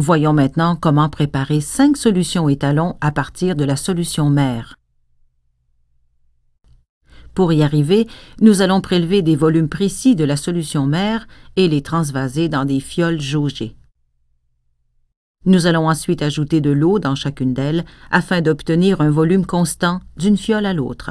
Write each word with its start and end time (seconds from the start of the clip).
Voyons 0.00 0.32
maintenant 0.32 0.76
comment 0.76 1.08
préparer 1.08 1.60
cinq 1.60 1.96
solutions 1.96 2.48
étalons 2.48 2.96
à 3.00 3.10
partir 3.10 3.56
de 3.56 3.64
la 3.64 3.74
solution 3.74 4.30
mère. 4.30 4.76
Pour 7.34 7.52
y 7.52 7.64
arriver, 7.64 8.06
nous 8.40 8.62
allons 8.62 8.80
prélever 8.80 9.22
des 9.22 9.34
volumes 9.34 9.68
précis 9.68 10.14
de 10.14 10.22
la 10.22 10.36
solution 10.36 10.86
mère 10.86 11.26
et 11.56 11.66
les 11.66 11.82
transvaser 11.82 12.48
dans 12.48 12.64
des 12.64 12.78
fioles 12.78 13.20
jaugées. 13.20 13.74
Nous 15.46 15.66
allons 15.66 15.88
ensuite 15.88 16.22
ajouter 16.22 16.60
de 16.60 16.70
l'eau 16.70 17.00
dans 17.00 17.16
chacune 17.16 17.52
d'elles 17.52 17.84
afin 18.12 18.40
d'obtenir 18.40 19.00
un 19.00 19.10
volume 19.10 19.46
constant 19.46 19.98
d'une 20.16 20.36
fiole 20.36 20.66
à 20.66 20.74
l'autre. 20.74 21.10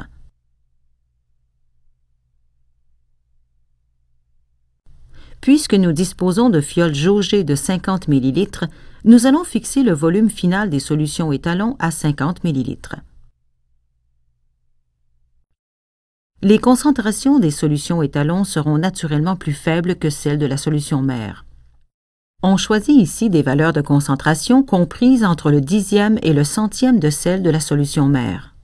Puisque 5.48 5.72
nous 5.72 5.92
disposons 5.92 6.50
de 6.50 6.60
fioles 6.60 6.94
jaugées 6.94 7.42
de 7.42 7.54
50 7.54 8.06
ml, 8.08 8.68
nous 9.06 9.24
allons 9.24 9.44
fixer 9.44 9.82
le 9.82 9.94
volume 9.94 10.28
final 10.28 10.68
des 10.68 10.78
solutions 10.78 11.32
étalons 11.32 11.74
à 11.78 11.90
50 11.90 12.44
ml. 12.44 12.76
Les 16.42 16.58
concentrations 16.58 17.38
des 17.38 17.50
solutions 17.50 18.02
étalons 18.02 18.44
seront 18.44 18.76
naturellement 18.76 19.36
plus 19.36 19.54
faibles 19.54 19.96
que 19.96 20.10
celles 20.10 20.36
de 20.36 20.44
la 20.44 20.58
solution 20.58 21.00
mère. 21.00 21.46
On 22.42 22.58
choisit 22.58 23.00
ici 23.00 23.30
des 23.30 23.40
valeurs 23.40 23.72
de 23.72 23.80
concentration 23.80 24.62
comprises 24.62 25.24
entre 25.24 25.50
le 25.50 25.62
dixième 25.62 26.18
et 26.20 26.34
le 26.34 26.44
centième 26.44 27.00
de 27.00 27.08
celles 27.08 27.42
de 27.42 27.48
la 27.48 27.60
solution 27.60 28.06
mère. 28.06 28.54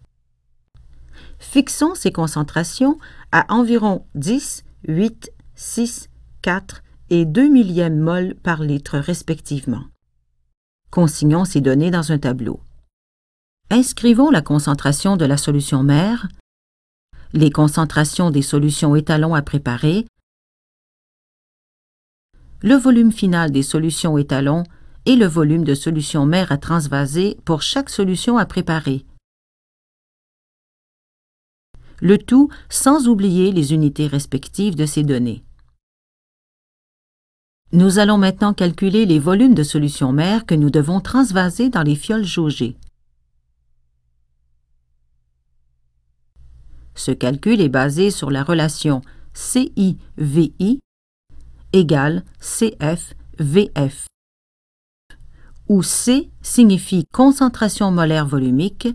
Fixons 1.38 1.94
ces 1.94 2.12
concentrations 2.12 2.98
à 3.32 3.46
environ 3.48 4.04
10, 4.14 4.64
8, 4.86 5.32
6, 5.54 6.10
4 6.44 6.82
et 7.08 7.24
2 7.24 7.48
millièmes 7.48 7.98
mol 7.98 8.34
par 8.34 8.62
litre 8.62 8.98
respectivement. 8.98 9.84
Consignons 10.90 11.46
ces 11.46 11.62
données 11.62 11.90
dans 11.90 12.12
un 12.12 12.18
tableau. 12.18 12.60
Inscrivons 13.70 14.28
la 14.28 14.42
concentration 14.42 15.16
de 15.16 15.24
la 15.24 15.38
solution 15.38 15.82
mère, 15.82 16.28
les 17.32 17.50
concentrations 17.50 18.30
des 18.30 18.42
solutions 18.42 18.94
étalons 18.94 19.34
à 19.34 19.40
préparer, 19.40 20.04
le 22.60 22.74
volume 22.74 23.10
final 23.10 23.50
des 23.50 23.62
solutions 23.62 24.18
étalons 24.18 24.64
et 25.06 25.16
le 25.16 25.26
volume 25.26 25.64
de 25.64 25.74
solution 25.74 26.26
mère 26.26 26.52
à 26.52 26.58
transvaser 26.58 27.38
pour 27.46 27.62
chaque 27.62 27.88
solution 27.88 28.36
à 28.36 28.44
préparer. 28.44 29.06
Le 32.02 32.18
tout 32.18 32.50
sans 32.68 33.08
oublier 33.08 33.50
les 33.50 33.72
unités 33.72 34.08
respectives 34.08 34.76
de 34.76 34.84
ces 34.84 35.04
données. 35.04 35.42
Nous 37.74 37.98
allons 37.98 38.18
maintenant 38.18 38.54
calculer 38.54 39.04
les 39.04 39.18
volumes 39.18 39.52
de 39.52 39.64
solution 39.64 40.12
mère 40.12 40.46
que 40.46 40.54
nous 40.54 40.70
devons 40.70 41.00
transvaser 41.00 41.70
dans 41.70 41.82
les 41.82 41.96
fioles 41.96 42.24
jaugées. 42.24 42.76
Ce 46.94 47.10
calcul 47.10 47.60
est 47.60 47.68
basé 47.68 48.12
sur 48.12 48.30
la 48.30 48.44
relation 48.44 49.02
CI-VI 49.32 50.78
égale 51.72 52.22
CF-VF, 52.40 54.06
où 55.68 55.82
C 55.82 56.30
signifie 56.42 57.06
concentration 57.12 57.90
molaire 57.90 58.28
volumique, 58.28 58.86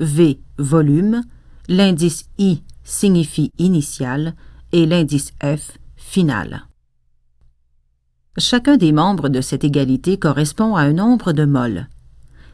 V 0.00 0.40
volume, 0.56 1.20
l'indice 1.68 2.24
I 2.38 2.62
signifie 2.84 3.50
initial 3.58 4.34
et 4.72 4.86
l'indice 4.86 5.32
F 5.42 5.76
final. 5.96 6.64
Chacun 8.36 8.76
des 8.76 8.90
membres 8.90 9.28
de 9.28 9.40
cette 9.40 9.62
égalité 9.62 10.18
correspond 10.18 10.74
à 10.74 10.82
un 10.82 10.92
nombre 10.92 11.32
de 11.32 11.44
moles. 11.44 11.86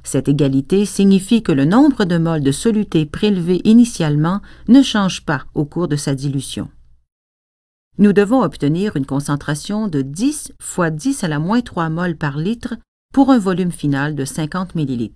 Cette 0.03 0.29
égalité 0.29 0.85
signifie 0.85 1.43
que 1.43 1.53
le 1.53 1.65
nombre 1.65 2.05
de 2.05 2.19
moles 2.19 2.43
de 2.43 2.53
soluté 2.53 3.07
prélevé 3.07 3.63
initialement 3.65 4.43
ne 4.69 4.83
change 4.83 5.25
pas 5.25 5.45
au 5.55 5.65
cours 5.65 5.89
de 5.89 5.97
sa 5.97 6.15
dilution. 6.15 6.69
Nous 7.97 8.13
devons 8.13 8.43
obtenir 8.43 8.95
une 8.97 9.07
concentration 9.07 9.89
de 9.89 10.03
10 10.03 10.53
fois 10.61 10.91
10 10.91 11.25
à 11.25 11.29
la 11.29 11.39
moins 11.39 11.63
3 11.63 11.89
moles 11.89 12.17
par 12.17 12.37
litre 12.37 12.75
pour 13.15 13.31
un 13.31 13.39
volume 13.39 13.73
final 13.73 14.15
de 14.15 14.27
50 14.27 14.75
ml. 14.75 15.09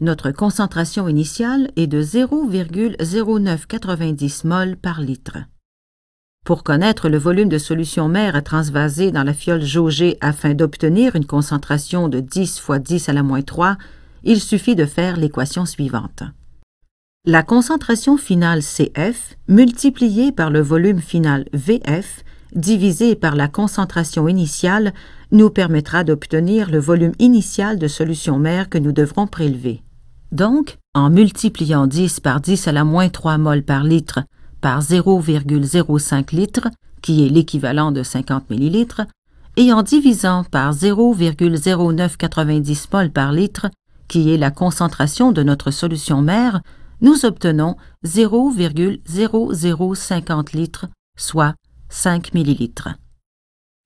Notre 0.00 0.30
concentration 0.30 1.06
initiale 1.06 1.70
est 1.76 1.86
de 1.86 2.02
0,0990 2.02 4.46
moles 4.46 4.78
par 4.78 5.02
litre. 5.02 5.36
Pour 6.48 6.62
connaître 6.62 7.10
le 7.10 7.18
volume 7.18 7.50
de 7.50 7.58
solution 7.58 8.08
mère 8.08 8.34
à 8.34 8.40
transvaser 8.40 9.10
dans 9.12 9.22
la 9.22 9.34
fiole 9.34 9.62
jaugée 9.62 10.16
afin 10.22 10.54
d'obtenir 10.54 11.14
une 11.14 11.26
concentration 11.26 12.08
de 12.08 12.20
10 12.20 12.58
fois 12.58 12.78
10 12.78 13.10
à 13.10 13.12
la 13.12 13.22
moins 13.22 13.42
3, 13.42 13.76
il 14.24 14.40
suffit 14.40 14.74
de 14.74 14.86
faire 14.86 15.18
l'équation 15.18 15.66
suivante. 15.66 16.22
La 17.26 17.42
concentration 17.42 18.16
finale 18.16 18.62
CF 18.62 19.36
multipliée 19.46 20.32
par 20.32 20.48
le 20.48 20.62
volume 20.62 21.00
final 21.00 21.44
VF 21.52 22.24
divisé 22.54 23.14
par 23.14 23.36
la 23.36 23.48
concentration 23.48 24.26
initiale 24.26 24.94
nous 25.30 25.50
permettra 25.50 26.02
d'obtenir 26.02 26.70
le 26.70 26.78
volume 26.78 27.12
initial 27.18 27.78
de 27.78 27.88
solution 27.88 28.38
mère 28.38 28.70
que 28.70 28.78
nous 28.78 28.92
devrons 28.92 29.26
prélever. 29.26 29.82
Donc, 30.32 30.78
en 30.94 31.10
multipliant 31.10 31.86
10 31.86 32.20
par 32.20 32.40
10 32.40 32.68
à 32.68 32.72
la 32.72 32.84
moins 32.84 33.10
3 33.10 33.36
mol 33.36 33.62
par 33.62 33.84
litre 33.84 34.20
par 34.60 34.80
0,05 34.80 36.34
litres, 36.34 36.68
qui 37.02 37.24
est 37.24 37.28
l'équivalent 37.28 37.92
de 37.92 38.02
50 38.02 38.50
ml, 38.50 39.06
et 39.56 39.72
en 39.72 39.82
divisant 39.82 40.42
par 40.44 40.72
0,0990 40.72 42.86
mol 42.92 43.10
par 43.10 43.32
litre, 43.32 43.68
qui 44.08 44.32
est 44.32 44.38
la 44.38 44.50
concentration 44.50 45.32
de 45.32 45.42
notre 45.42 45.70
solution 45.70 46.20
mère, 46.22 46.62
nous 47.00 47.24
obtenons 47.24 47.76
0,0050 48.04 50.56
litres, 50.56 50.86
soit 51.16 51.54
5 51.88 52.34
ml. 52.34 52.96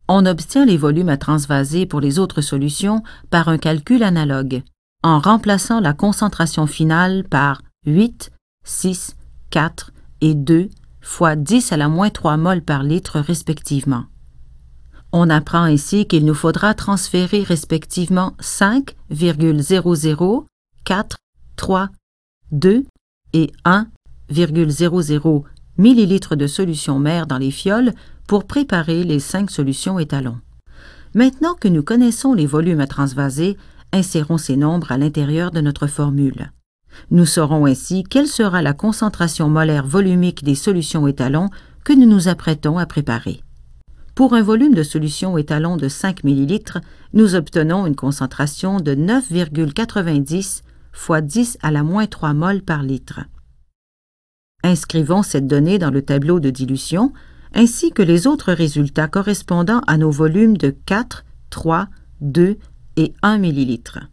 On 0.09 0.27
obtient 0.27 0.65
les 0.65 0.77
volumes 0.77 1.09
à 1.09 1.17
transvaser 1.17 1.87
pour 1.87 2.01
les 2.01 2.19
autres 2.19 2.41
solutions 2.41 3.05
par 3.31 3.47
un 3.49 3.59
calcul 3.59 4.03
analogue, 4.03 4.65
en 5.03 5.21
remplaçant 5.21 5.79
la 5.81 5.93
concentration 5.93 6.67
finale 6.67 7.23
par 7.25 7.63
8, 7.87 8.31
6, 8.65 9.15
4 9.51 9.93
et 10.23 10.35
2 10.35 10.71
fois 11.03 11.37
10 11.37 11.73
à 11.73 11.77
la 11.77 11.89
moins 11.89 12.09
3 12.09 12.39
mol 12.39 12.63
par 12.63 12.83
litre 12.83 13.21
respectivement. 13.21 14.07
On 15.13 15.29
apprend 15.29 15.65
ainsi 15.65 16.07
qu'il 16.07 16.25
nous 16.25 16.33
faudra 16.33 16.73
transférer 16.73 17.43
respectivement 17.43 18.35
5,00, 18.41 20.45
4, 20.85 21.17
3, 21.57 21.91
2 22.53 22.87
et 23.35 23.53
1,00 23.67 25.43
millilitres 25.79 26.37
de 26.37 26.47
solution 26.47 26.99
mère 26.99 27.27
dans 27.27 27.39
les 27.39 27.51
fioles 27.51 27.93
pour 28.27 28.47
préparer 28.47 29.05
les 29.05 29.21
cinq 29.21 29.51
solutions 29.51 29.99
étalons. 29.99 30.39
Maintenant 31.15 31.55
que 31.55 31.69
nous 31.69 31.83
connaissons 31.83 32.33
les 32.33 32.47
volumes 32.47 32.81
à 32.81 32.87
transvaser, 32.87 33.59
insérons 33.93 34.39
ces 34.39 34.57
nombres 34.57 34.93
à 34.93 34.99
l'intérieur 34.99 35.51
de 35.51 35.61
notre 35.61 35.87
formule. 35.87 36.51
Nous 37.11 37.27
saurons 37.27 37.67
ainsi 37.67 38.05
quelle 38.05 38.27
sera 38.27 38.63
la 38.63 38.73
concentration 38.73 39.49
molaire 39.49 39.87
volumique 39.87 40.45
des 40.45 40.55
solutions 40.55 41.07
étalons 41.07 41.51
que 41.85 41.93
nous 41.93 42.07
nous 42.07 42.29
apprêtons 42.29 42.79
à 42.79 42.87
préparer. 42.87 43.43
Pour 44.15 44.35
un 44.35 44.43
volume 44.43 44.75
de 44.75 44.83
solution 44.83 45.39
étalon 45.39 45.77
de 45.77 45.89
5 45.89 46.23
ml, 46.25 46.83
nous 47.15 47.35
obtenons 47.35 47.87
une 47.87 47.97
concentration 47.97 48.79
de 48.79 48.95
9,90 48.95 50.63
fois 50.93 51.23
10 51.23 51.59
à 51.63 51.71
la 51.71 51.83
moins 51.83 52.07
3 52.07 52.35
mol 52.35 52.63
par 52.63 52.83
litre. 52.83 53.21
Inscrivons 54.63 55.23
cette 55.23 55.47
donnée 55.47 55.79
dans 55.79 55.91
le 55.91 56.03
tableau 56.03 56.41
de 56.41 56.51
dilution, 56.51 57.13
ainsi 57.55 57.91
que 57.91 58.03
les 58.03 58.27
autres 58.27 58.53
résultats 58.53 59.09
correspondant 59.09 59.81
à 59.87 59.97
nos 59.97 60.11
volumes 60.11 60.57
de 60.57 60.71
4, 60.71 61.25
3, 61.51 61.89
2 62.21 62.59
et 62.97 63.15
1 63.23 63.43
ml 63.43 64.09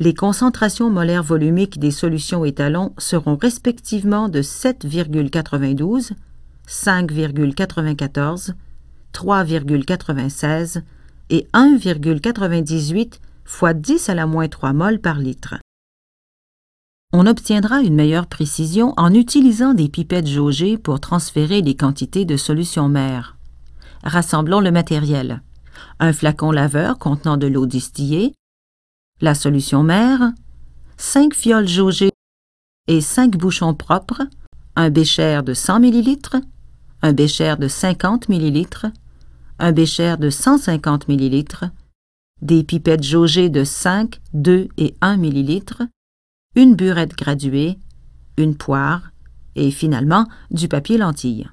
les 0.00 0.14
concentrations 0.14 0.90
molaires 0.90 1.24
volumiques 1.24 1.78
des 1.78 1.90
solutions 1.90 2.44
étalons 2.44 2.92
seront 2.98 3.36
respectivement 3.36 4.28
de 4.28 4.42
7,92, 4.42 6.12
5,94, 6.68 8.52
3,96 9.12 10.82
et 11.30 11.46
1,98 11.52 13.18
fois 13.44 13.74
10 13.74 14.08
à 14.08 14.14
la 14.14 14.26
moins 14.26 14.48
3 14.48 14.72
mol 14.72 15.00
par 15.00 15.18
litre. 15.18 15.56
On 17.12 17.26
obtiendra 17.26 17.80
une 17.80 17.94
meilleure 17.94 18.26
précision 18.26 18.92
en 18.98 19.14
utilisant 19.14 19.72
des 19.72 19.88
pipettes 19.88 20.28
jaugées 20.28 20.76
pour 20.76 21.00
transférer 21.00 21.62
les 21.62 21.74
quantités 21.74 22.26
de 22.26 22.36
solution 22.36 22.88
mère. 22.88 23.38
Rassemblons 24.04 24.60
le 24.60 24.70
matériel. 24.70 25.42
Un 26.00 26.12
flacon 26.12 26.52
laveur 26.52 26.98
contenant 26.98 27.38
de 27.38 27.46
l'eau 27.46 27.66
distillée, 27.66 28.34
la 29.20 29.34
solution 29.34 29.82
mère, 29.82 30.32
5 30.96 31.34
fioles 31.34 31.68
jaugées 31.68 32.12
et 32.86 33.00
5 33.00 33.36
bouchons 33.36 33.74
propres, 33.74 34.22
un 34.76 34.90
bécher 34.90 35.40
de 35.44 35.54
100 35.54 35.80
ml, 35.80 36.40
un 37.02 37.12
bécher 37.12 37.56
de 37.58 37.68
50 37.68 38.28
ml, 38.28 38.92
un 39.58 39.72
bécher 39.72 40.16
de 40.18 40.30
150 40.30 41.08
ml 41.08 41.70
des 42.42 42.62
pipettes 42.62 43.02
jaugées 43.02 43.48
de 43.48 43.64
5, 43.64 44.20
2 44.32 44.68
et 44.76 44.94
1 45.00 45.16
ml, 45.16 45.88
une 46.54 46.76
burette 46.76 47.16
graduée, 47.16 47.78
une 48.36 48.56
poire 48.56 49.10
et 49.56 49.70
finalement 49.70 50.26
du 50.50 50.68
papier 50.68 50.98
lentille. 50.98 51.48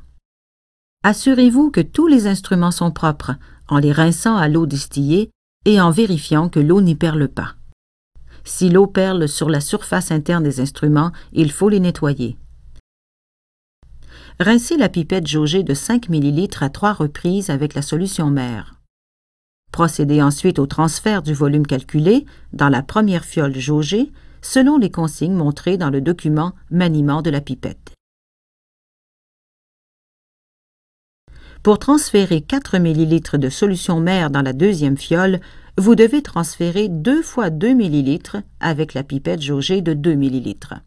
Assurez-vous 1.03 1.71
que 1.71 1.81
tous 1.81 2.07
les 2.07 2.27
instruments 2.27 2.71
sont 2.71 2.91
propres 2.91 3.35
en 3.67 3.77
les 3.77 3.91
rinçant 3.91 4.37
à 4.37 4.47
l'eau 4.47 4.65
distillée 4.65 5.31
et 5.65 5.81
en 5.81 5.91
vérifiant 5.91 6.49
que 6.49 6.59
l'eau 6.59 6.81
n'y 6.81 6.95
perle 6.95 7.27
pas. 7.27 7.55
Si 8.43 8.69
l'eau 8.69 8.87
perle 8.87 9.27
sur 9.27 9.49
la 9.49 9.59
surface 9.59 10.11
interne 10.11 10.43
des 10.43 10.61
instruments, 10.61 11.11
il 11.33 11.51
faut 11.51 11.69
les 11.69 11.79
nettoyer. 11.79 12.37
Rincez 14.39 14.77
la 14.77 14.89
pipette 14.89 15.27
jaugée 15.27 15.63
de 15.63 15.73
5 15.73 16.09
ml 16.09 16.47
à 16.61 16.69
trois 16.69 16.93
reprises 16.93 17.49
avec 17.49 17.73
la 17.73 17.81
solution 17.81 18.29
mère. 18.29 18.75
Procédez 19.71 20.21
ensuite 20.21 20.59
au 20.59 20.67
transfert 20.67 21.21
du 21.21 21.33
volume 21.33 21.65
calculé 21.65 22.25
dans 22.53 22.69
la 22.69 22.83
première 22.83 23.25
fiole 23.25 23.57
jaugée 23.57 24.11
selon 24.41 24.77
les 24.77 24.91
consignes 24.91 25.33
montrées 25.33 25.77
dans 25.77 25.89
le 25.89 26.01
document 26.01 26.53
maniement 26.69 27.21
de 27.21 27.31
la 27.31 27.41
pipette. 27.41 27.94
Pour 31.65 31.79
transférer 31.79 32.41
4 32.41 32.75
ml 32.75 33.39
de 33.39 33.49
solution 33.49 33.99
mère 33.99 34.29
dans 34.29 34.43
la 34.43 34.53
deuxième 34.53 34.99
fiole, 34.99 35.39
vous 35.79 35.95
devez 35.95 36.21
transférer 36.21 36.89
2 36.89 37.23
fois 37.23 37.49
2 37.49 37.69
ml 37.69 38.43
avec 38.59 38.93
la 38.93 39.01
pipette 39.01 39.41
jaugée 39.41 39.81
de 39.81 39.95
2 39.95 40.11
ml. 40.11 40.83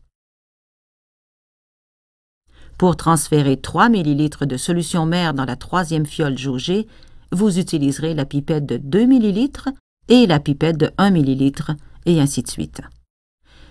Pour 2.79 2.97
transférer 2.97 3.57
3 3.57 3.89
ml 3.89 4.47
de 4.47 4.57
solution 4.57 5.05
mère 5.05 5.35
dans 5.35 5.47
la 5.47 5.57
troisième 5.57 6.07
fiole 6.07 6.39
jaugée, 6.39 6.87
vous 7.33 7.59
utiliserez 7.59 8.15
la 8.15 8.25
pipette 8.25 8.67
de 8.67 8.77
2 8.77 9.01
ml 9.01 9.73
et 10.07 10.29
la 10.29 10.39
pipette 10.39 10.77
de 10.77 10.93
1 10.97 11.11
ml, 11.11 11.77
et 12.07 12.21
ainsi 12.21 12.45
de 12.45 12.49
suite. 12.49 12.83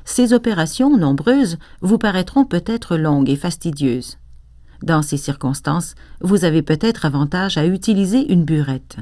Ces 0.03 0.33
opérations 0.33 0.97
nombreuses 0.97 1.57
vous 1.79 1.99
paraîtront 1.99 2.43
peut-être 2.43 2.97
longues 2.97 3.29
et 3.29 3.37
fastidieuses. 3.37 4.17
Dans 4.83 5.01
ces 5.01 5.17
circonstances, 5.17 5.95
vous 6.21 6.45
avez 6.45 6.61
peut-être 6.61 7.05
avantage 7.05 7.57
à 7.57 7.65
utiliser 7.65 8.31
une 8.31 8.45
burette. 8.45 8.97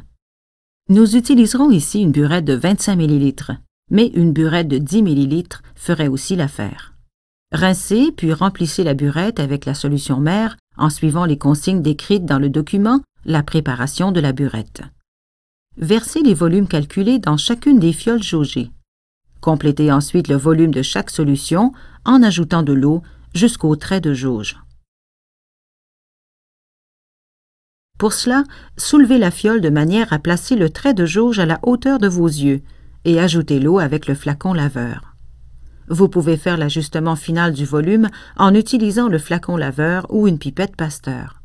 Nous 0.89 1.16
utiliserons 1.16 1.72
ici 1.72 2.01
une 2.01 2.12
burette 2.12 2.45
de 2.45 2.54
25 2.54 3.00
ml, 3.00 3.60
mais 3.89 4.07
une 4.07 4.33
burette 4.33 4.68
de 4.68 4.77
10 4.77 5.00
ml 5.00 5.44
ferait 5.75 6.07
aussi 6.07 6.36
l'affaire. 6.36 6.94
Rincez 7.51 8.12
puis 8.12 8.33
remplissez 8.33 8.83
la 8.83 8.94
burette 8.94 9.39
avec 9.39 9.66
la 9.66 9.74
solution 9.74 10.19
mère 10.19 10.57
en 10.77 10.89
suivant 10.89 11.25
les 11.25 11.38
consignes 11.38 11.81
décrites 11.81 12.25
dans 12.25 12.39
le 12.39 12.50
document 12.50 13.01
La 13.25 13.44
préparation 13.44 14.12
de 14.12 14.19
la 14.19 14.31
burette. 14.31 14.83
Versez 15.77 16.22
les 16.22 16.33
volumes 16.33 16.68
calculés 16.68 17.19
dans 17.19 17.38
chacune 17.38 17.80
des 17.80 17.94
fioles 17.94 18.24
jaugées. 18.24 18.72
Complétez 19.42 19.92
ensuite 19.92 20.27
le 20.27 20.36
volume 20.36 20.72
de 20.72 20.81
chaque 20.81 21.10
solution 21.10 21.74
en 22.06 22.24
ajoutant 22.24 22.63
de 22.63 22.74
l'eau 22.74 23.01
jusqu'au 23.33 23.75
trait 23.75 24.01
de 24.01 24.13
jauge. 24.13 24.57
Pour 27.97 28.13
cela, 28.13 28.44
soulevez 28.77 29.18
la 29.18 29.31
fiole 29.31 29.62
de 29.62 29.69
manière 29.69 30.12
à 30.12 30.19
placer 30.19 30.56
le 30.56 30.69
trait 30.69 30.94
de 30.94 31.06
jauge 31.06 31.39
à 31.39 31.45
la 31.45 31.59
hauteur 31.63 31.97
de 31.97 32.07
vos 32.07 32.27
yeux 32.27 32.62
et 33.06 33.19
ajoutez 33.19 33.59
l'eau 33.59 33.80
avec 33.80 34.07
le 34.07 34.15
flacon 34.15 34.53
laveur. 34.53 35.15
Vous 35.88 36.09
pouvez 36.09 36.36
faire 36.36 36.57
l'ajustement 36.57 37.15
final 37.15 37.53
du 37.53 37.63
volume 37.63 38.09
en 38.38 38.53
utilisant 38.53 39.07
le 39.07 39.19
flacon 39.19 39.56
laveur 39.56 40.07
ou 40.09 40.27
une 40.27 40.39
pipette 40.39 40.75
pasteur. 40.75 41.42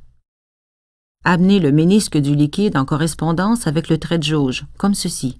Amenez 1.25 1.61
le 1.61 1.71
ménisque 1.71 2.17
du 2.17 2.35
liquide 2.35 2.79
en 2.79 2.87
correspondance 2.87 3.67
avec 3.67 3.91
le 3.91 3.99
trait 3.99 4.19
de 4.19 4.25
jauge, 4.25 4.65
comme 4.79 4.95
ceci. 4.95 5.39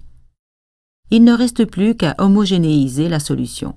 Il 1.09 1.23
ne 1.23 1.33
reste 1.33 1.65
plus 1.65 1.95
qu'à 1.95 2.15
homogénéiser 2.19 3.09
la 3.09 3.19
solution. 3.19 3.75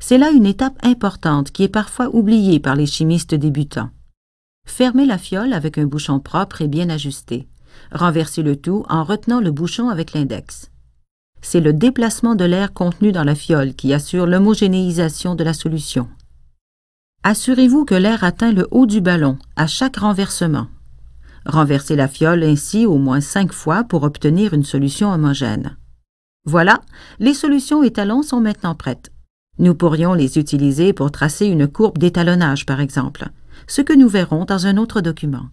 C'est 0.00 0.18
là 0.18 0.30
une 0.30 0.46
étape 0.46 0.78
importante 0.82 1.52
qui 1.52 1.62
est 1.62 1.68
parfois 1.68 2.14
oubliée 2.14 2.58
par 2.58 2.74
les 2.74 2.86
chimistes 2.86 3.34
débutants. 3.34 3.90
Fermez 4.66 5.04
la 5.04 5.18
fiole 5.18 5.52
avec 5.52 5.78
un 5.78 5.84
bouchon 5.84 6.20
propre 6.20 6.62
et 6.62 6.68
bien 6.68 6.88
ajusté. 6.88 7.48
Renversez 7.92 8.42
le 8.42 8.56
tout 8.56 8.84
en 8.88 9.04
retenant 9.04 9.40
le 9.40 9.50
bouchon 9.50 9.88
avec 9.88 10.12
l'index. 10.12 10.70
C'est 11.42 11.60
le 11.60 11.72
déplacement 11.72 12.34
de 12.34 12.44
l'air 12.44 12.72
contenu 12.72 13.12
dans 13.12 13.24
la 13.24 13.34
fiole 13.34 13.74
qui 13.74 13.92
assure 13.92 14.26
l'homogénéisation 14.26 15.34
de 15.34 15.44
la 15.44 15.54
solution. 15.54 16.08
Assurez-vous 17.22 17.84
que 17.84 17.94
l'air 17.94 18.24
atteint 18.24 18.52
le 18.52 18.66
haut 18.70 18.86
du 18.86 19.00
ballon 19.00 19.38
à 19.56 19.66
chaque 19.66 19.98
renversement. 19.98 20.68
Renversez 21.46 21.96
la 21.96 22.08
fiole 22.08 22.42
ainsi 22.42 22.86
au 22.86 22.98
moins 22.98 23.20
cinq 23.20 23.52
fois 23.52 23.84
pour 23.84 24.02
obtenir 24.04 24.54
une 24.54 24.64
solution 24.64 25.12
homogène. 25.12 25.76
Voilà, 26.44 26.80
les 27.18 27.34
solutions 27.34 27.82
étalons 27.82 28.22
sont 28.22 28.40
maintenant 28.40 28.74
prêtes. 28.74 29.12
Nous 29.58 29.74
pourrions 29.74 30.14
les 30.14 30.38
utiliser 30.38 30.92
pour 30.92 31.10
tracer 31.10 31.46
une 31.46 31.68
courbe 31.68 31.98
d'étalonnage, 31.98 32.64
par 32.64 32.80
exemple 32.80 33.30
ce 33.66 33.82
que 33.82 33.92
nous 33.92 34.08
verrons 34.08 34.44
dans 34.44 34.66
un 34.66 34.76
autre 34.76 35.00
document. 35.00 35.48